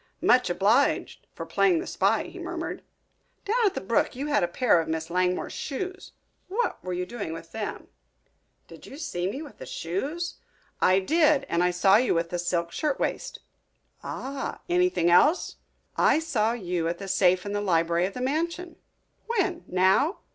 "Much 0.21 0.49
obliged 0.49 1.27
for 1.35 1.45
playing 1.45 1.77
the 1.77 1.85
spy," 1.85 2.23
he 2.23 2.39
murmured. 2.39 2.81
"Down 3.45 3.67
at 3.67 3.75
the 3.75 3.81
brook 3.81 4.15
you 4.15 4.25
had 4.25 4.41
a 4.43 4.47
pair 4.47 4.81
of 4.81 4.87
Miss 4.87 5.11
Langmore's 5.11 5.53
shoes. 5.53 6.13
What 6.47 6.83
were 6.83 6.91
you 6.91 7.05
doing 7.05 7.33
with 7.33 7.51
them?" 7.51 7.87
"Did 8.67 8.87
you 8.87 8.97
see 8.97 9.29
me 9.29 9.43
with 9.43 9.59
the 9.59 9.67
shoes?" 9.67 10.37
"I 10.81 10.97
did, 10.97 11.45
and 11.47 11.63
I 11.63 11.69
saw 11.69 11.97
you 11.97 12.15
with 12.15 12.31
the 12.31 12.39
silk 12.39 12.71
shirtwaist." 12.71 13.41
"Ah! 14.01 14.61
Anything 14.67 15.11
else?" 15.11 15.57
"I 15.97 16.17
saw 16.17 16.53
you 16.53 16.87
at 16.87 16.97
the 16.97 17.07
safe 17.07 17.45
in 17.45 17.53
the 17.53 17.61
library 17.61 18.07
of 18.07 18.15
the 18.15 18.21
mansion." 18.21 18.77
"When, 19.27 19.63
now?" 19.67 20.21